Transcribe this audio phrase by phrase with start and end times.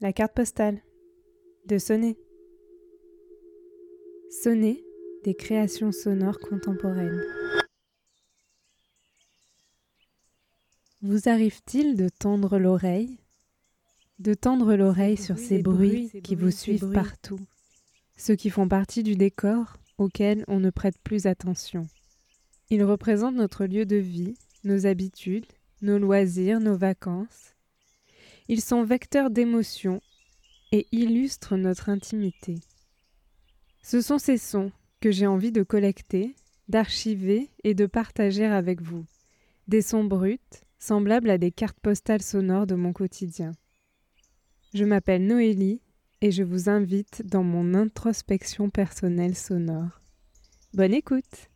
[0.00, 0.80] La carte postale.
[1.66, 2.16] De sonner.
[4.30, 4.84] Sonner
[5.24, 7.20] des créations sonores contemporaines.
[11.02, 13.18] Vous arrive-t-il de tendre l'oreille
[14.20, 17.40] De tendre l'oreille sur ces bruits qui vous suivent partout,
[18.16, 21.88] ceux qui font partie du décor auquel on ne prête plus attention?
[22.70, 25.46] Ils représentent notre lieu de vie, nos habitudes,
[25.82, 27.56] nos loisirs, nos vacances.
[28.48, 30.00] Ils sont vecteurs d'émotions
[30.72, 32.60] et illustrent notre intimité.
[33.82, 36.34] Ce sont ces sons que j'ai envie de collecter,
[36.68, 39.04] d'archiver et de partager avec vous.
[39.68, 40.38] Des sons bruts,
[40.78, 43.52] semblables à des cartes postales sonores de mon quotidien.
[44.72, 45.80] Je m'appelle Noélie
[46.20, 50.00] et je vous invite dans mon introspection personnelle sonore.
[50.74, 51.48] Bonne écoute